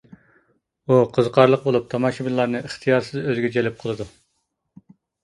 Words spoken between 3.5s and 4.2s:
جەلپ قىلىدۇ.